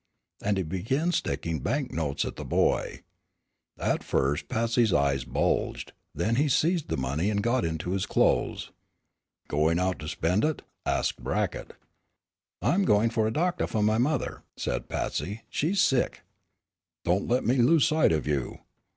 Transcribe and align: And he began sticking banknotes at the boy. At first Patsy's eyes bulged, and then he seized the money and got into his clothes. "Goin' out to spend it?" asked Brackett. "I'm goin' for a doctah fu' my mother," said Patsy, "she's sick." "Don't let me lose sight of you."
And 0.41 0.57
he 0.57 0.63
began 0.63 1.11
sticking 1.11 1.59
banknotes 1.59 2.25
at 2.25 2.35
the 2.35 2.43
boy. 2.43 3.03
At 3.77 4.03
first 4.03 4.47
Patsy's 4.49 4.91
eyes 4.91 5.25
bulged, 5.25 5.93
and 6.15 6.21
then 6.23 6.35
he 6.37 6.49
seized 6.49 6.87
the 6.87 6.97
money 6.97 7.29
and 7.29 7.43
got 7.43 7.63
into 7.63 7.91
his 7.91 8.07
clothes. 8.07 8.71
"Goin' 9.47 9.77
out 9.77 9.99
to 9.99 10.07
spend 10.07 10.43
it?" 10.43 10.63
asked 10.87 11.23
Brackett. 11.23 11.73
"I'm 12.63 12.83
goin' 12.83 13.11
for 13.11 13.27
a 13.27 13.31
doctah 13.31 13.67
fu' 13.67 13.83
my 13.83 13.99
mother," 13.99 14.41
said 14.57 14.89
Patsy, 14.89 15.43
"she's 15.51 15.79
sick." 15.83 16.21
"Don't 17.05 17.27
let 17.27 17.43
me 17.45 17.57
lose 17.57 17.87
sight 17.87 18.11
of 18.11 18.25
you." 18.25 18.57